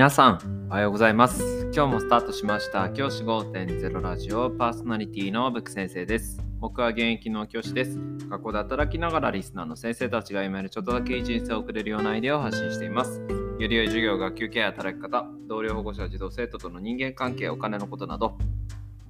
[0.00, 1.70] 皆さん、おはようございます。
[1.74, 2.88] 今日もスタートしました。
[2.88, 6.42] 教師5.0ラジオパーソナリティのブック先生です。
[6.58, 7.98] 僕は現役の教師です。
[8.30, 13.20] 学校で働きながらリスナーの先生たちが今よりちょっとだけいい人生を送れるようなアイデアを発信しています。
[13.58, 18.38] より良い授業、学級ケア、働き方、同僚保護者、児童生徒との人間関係、お金のことなど、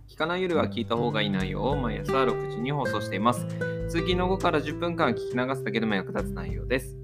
[0.09, 3.47] 聞かないよりは聞いた方がいい内容を毎朝6時に放送しています。
[3.89, 7.00] 通勤の後から10分間聞き流すだけでも役立つ内容です。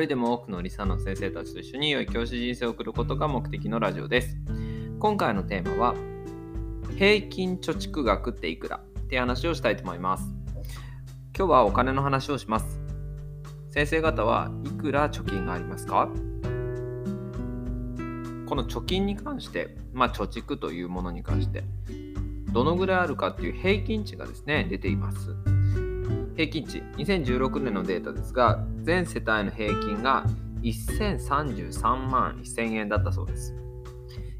[0.00, 4.36] 人でも多くのリサの先生たちと一緒に良い教師人生を送ることが目的のラジオです。
[4.98, 5.94] 今回のテーマは、
[6.96, 10.32] 平均貯蓄額っていくらって話をしたいと思います。
[11.36, 12.80] 今日はお金の話をします。
[13.70, 16.08] 先生方はいくら貯金がありますか？
[18.46, 21.64] この貯金に関して、まあ、貯蓄というものに関して、
[22.52, 25.34] どのぐらいあるかっていう平均値がですね、出ています。
[26.36, 30.24] 平均値、2016年のデータですが、全世帯の平均が
[30.62, 33.54] 1033万1000円だったそうです。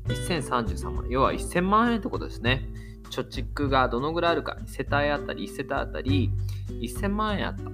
[0.09, 2.69] 1033万、要は1000万円ってことですね。
[3.11, 6.31] 貯蓄がどのぐらいあるか、世帯あたり、1世帯あたり
[6.69, 7.71] 1000万円あったと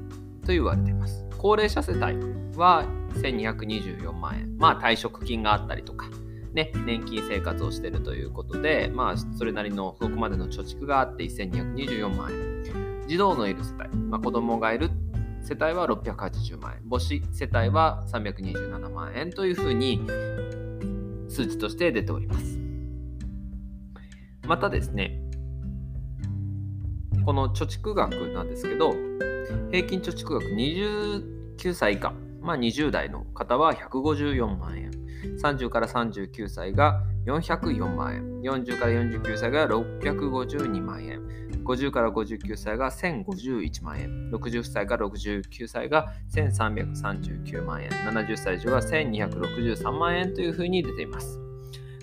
[0.49, 1.27] 言われています。
[1.37, 2.15] 高齢者世帯
[2.57, 4.57] は1224万円。
[4.57, 6.09] まあ退職金があったりとか、
[6.53, 12.52] ね、年金生活をしているということで、まあそれなりのそこまでの貯蓄があって1224万円。
[13.13, 14.89] 児童のいる世帯、まあ、子供がいる
[15.43, 20.01] 世帯は680万円、母子世帯は327万円というふうに
[21.29, 22.59] 数値として出ております。
[24.47, 25.21] またですね、
[27.27, 28.95] この貯蓄額なんですけど、
[29.71, 34.91] 平均貯蓄額29歳以下、まあ、20代の方は154万円、
[35.43, 41.23] 30から39歳が404万円、40から49歳が652万円、
[41.65, 51.39] 50から59歳が1051万円、60歳から69歳が1339万円、70歳以上は1263万円というふうに出ています。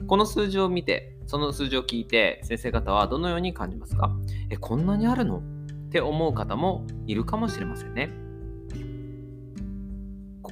[0.08, 4.10] この数字を見て、その数字を聞いて、先生方はどのように感じますか？
[4.50, 5.40] え、こんなにあるの？
[5.40, 5.42] っ
[5.92, 8.10] て思う方もいるかもしれませんね。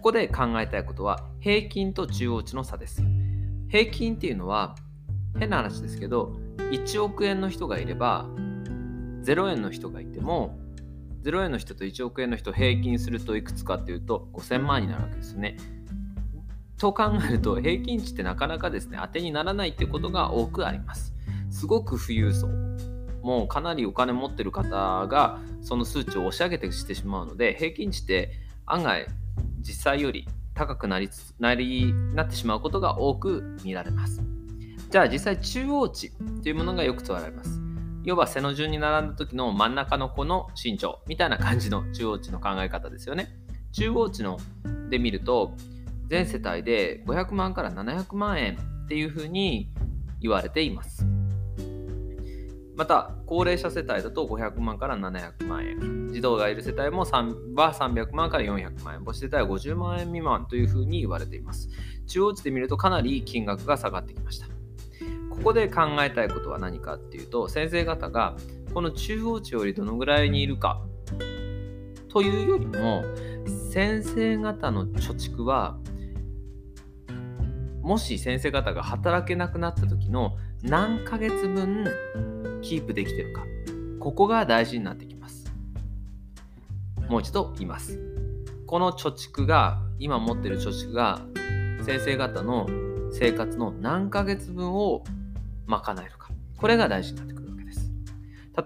[0.08, 3.04] ここで考えたいことは、平均と中央値の差です。
[3.68, 4.78] 平均っていうのは
[5.38, 6.38] 変な話ですけど
[6.72, 8.26] 1億円の人がいれば
[9.26, 10.58] 0円の人がいても
[11.24, 15.58] 0円の人と1億円の人平均するといくつかっていうと5000万になるわけですよね。
[16.78, 21.14] と考えると平均値ってなかなかですね当てにならないってことが多くあります。
[21.50, 22.48] すごく富裕層
[23.22, 28.32] もうかなりお金持ってる方がその数値を押し上げてしてしまうので平均値って
[28.66, 29.06] 案外
[29.68, 34.24] 実際より高くなりつなりなってしまうことが多く見られます。
[34.90, 36.12] じゃあ実際中央値
[36.42, 37.60] というものがよく使われます。
[38.06, 43.28] 要は背の順に並んだ時の真ん中の子の身長みたいな感じの中央値の考え方ですよね。
[43.74, 44.40] 中央値の
[44.90, 45.52] で見ると
[46.08, 49.70] 全世帯で500万から700万円っていうふうに
[50.22, 51.06] 言われています。
[52.78, 56.10] また、高齢者世帯だと500万から700万円。
[56.14, 59.04] 児童がいる世帯も3は300万から400万円。
[59.04, 61.70] 母子世帯は50万円未満というふうに言われています。
[62.06, 64.46] 中央値で見るとかなり金額が下がってきました。
[65.32, 68.36] ここで考えたいことは何かっていうと、先生方が
[68.76, 70.80] この中央値よりどのぐらいにいるか
[72.10, 73.04] というよりも、
[73.72, 75.78] 先生方の貯蓄は
[77.88, 81.86] もし先生方が働けなくなった時の何ヶ月分
[82.62, 83.46] キープできてるか
[84.02, 85.50] ここが大事になってきます。
[87.08, 87.98] もう一度言います。
[88.66, 91.22] この貯蓄が今持ってる貯蓄が
[91.86, 92.68] 先生方の
[93.14, 95.06] 生活の何ヶ月分を
[95.66, 96.30] 賄えるか。
[96.58, 97.90] これが大事になってくるわけです。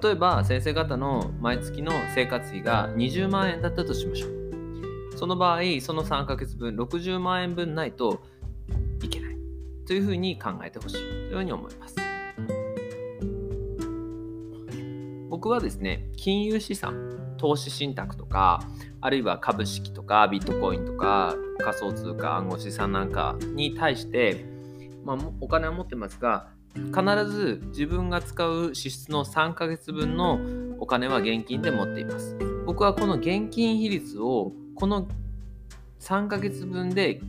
[0.02, 5.16] 例えば先生方の毎月の生活費が20万円だったとしましょう。
[5.16, 8.24] その場合その3ヶ月分60万円分ないと
[9.92, 11.98] というふうに考えてほしいというふうに思います
[15.30, 18.62] 僕はですね、金融資産、投資信託とか、
[19.02, 24.46] あるいは株式とかビットコインとか仮想通貨、暗号資産なんかに対して、
[25.04, 30.40] まあ、お金は持ってますが、必ず自分が使う支出の3ヶ月分の
[30.80, 32.38] お金は現金で持っています。
[32.66, 35.10] 僕はこの現金比率をこの
[36.00, 37.20] 3ヶ月分で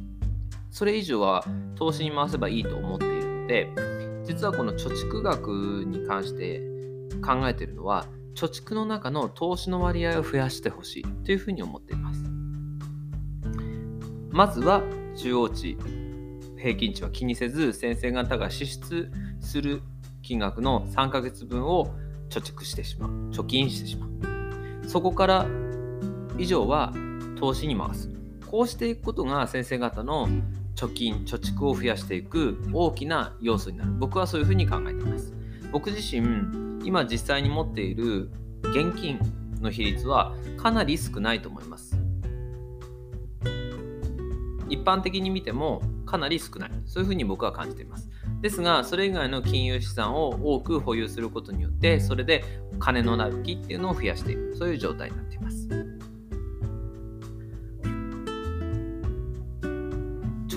[0.73, 1.45] それ以上は
[1.77, 3.69] 投資に回せばいいと思っているので
[4.25, 6.63] 実はこの貯蓄額に関して
[7.25, 12.25] 考えているのは貯蓄の中の投資の割合を増やしてほしいというふうに思っています。
[14.31, 14.83] まずは
[15.15, 15.77] 中央値
[16.57, 19.11] 平均値は気にせず先生方が支出
[19.41, 19.83] する
[20.23, 21.95] 金額の3ヶ月分を
[22.31, 24.89] 貯蓄してしまう貯金してしまう。
[24.89, 25.47] そこから
[26.39, 26.95] 以上は
[27.39, 28.09] 投資に回す。
[28.51, 30.29] こうしていくことが先生方の
[30.75, 33.93] 貯金貯蓄を増やしていく大きな要素になる。
[33.99, 35.33] 僕はそういうふうに考えています。
[35.71, 38.31] 僕自身今実際に持っている
[38.63, 39.19] 現金
[39.61, 41.97] の比率はかなり少ないと思います。
[44.69, 46.71] 一般的に見てもかなり少ない。
[46.87, 48.11] そういうふうに僕は感じています。
[48.41, 52.45] ですがそれ以外の金融資産を多く保有することによってそれで
[52.81, 54.57] 金のなる木っていうのを増やしていく。
[54.57, 55.62] そういう状態になっています。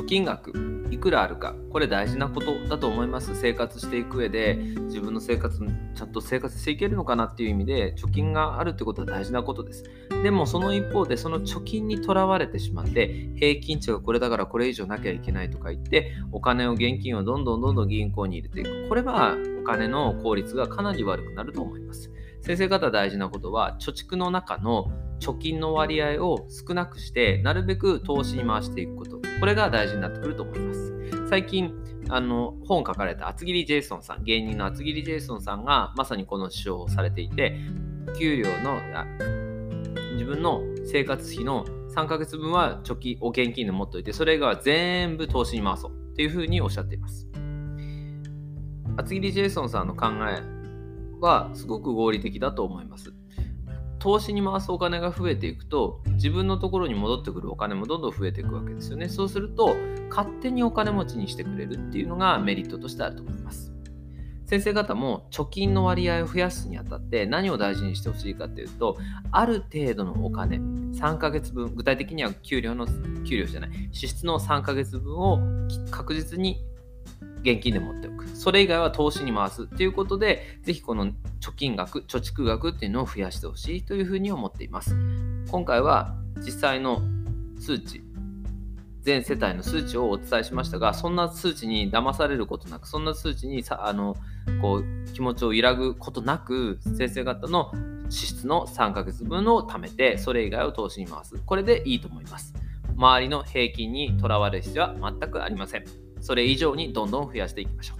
[0.05, 0.53] 金額
[0.91, 3.35] いくらあるかこれ大事なことだと思います。
[3.35, 9.83] 生活していく上で自分の生活ちゃんと生活していけるのかなっていう意味で貯金があるってことは大事なことです。
[10.23, 18.87] でもその一方でその貯金にとらわれてしまって平均値がこれだからこれ以上なきゃいけないとか言ってお金を現金をどんどんどんどん銀行に入れていく。
[18.87, 22.11] これはお金の効率がかなり悪くなると思います。
[22.41, 29.14] 先生方大事なことは貯蓄の中の貯金の割合を少なくしてなるべく投資に回していくこと。
[29.39, 30.93] これが大事になってくると思います。
[31.29, 31.73] 最近
[32.09, 37.57] あの本書かれた厚切りジェイソンさん芸人の厚切りジェイソンさんがまさにこの主張をされていて
[38.17, 38.79] 給料の
[40.13, 41.65] 自分の生活費の
[41.95, 47.27] 3ヶ月分は貯金を現金で持っておいてそれ以外は全部投資に回そうっていうふうにおっしゃっています。
[48.97, 50.41] 厚切りジェイソンさんの考え
[51.19, 53.13] はすごく合理的だと思います。
[54.05, 59.09] 投資に回すお金が増えていくと自分のところに戻ってくるお金もどんどん増えていくわけですよね。
[59.09, 59.75] そうすると
[60.11, 63.73] 勝手にお金持ちにしてくれるっていうのがメリットとしてあると思います。
[64.45, 68.95] 先生方も貯金の割合を増やすにあたって何を大事にしてほしいかっていうと
[69.31, 72.85] ある程度のお金3ヶ月分具体的には給料の
[73.27, 75.39] 給料じゃない支出の3ヶ月分を
[75.89, 76.63] 確実に
[77.45, 78.27] 現金で持っておく。
[78.29, 81.05] それ以外は投資に回すっていうことで、ぜひこの
[81.39, 84.95] 貯金額、貯蓄額っていうのを増やしてほしいというふうに思っています。
[85.49, 87.01] 今回は実際の
[87.59, 88.01] 数値、
[89.03, 94.17] 全世帯の数値をお伝えしましたが、そんな数値に騙されることなく、そんな数値にさあの
[94.59, 97.71] こう気持ちを揺らぐことなく、先生方の
[98.09, 101.35] 支出の3ヶ月分を貯めて、それ以外を投資に回す。
[101.45, 102.55] これでいいと思います。
[102.97, 106.04] 周りの平均にとらわれる必要は全くありません。
[106.25, 107.95] それ以上にどんどん増やしていきましょ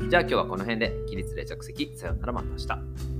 [0.00, 0.08] う。
[0.08, 3.15] じゃあ今日はこの辺で起立で着席さよならまた明日。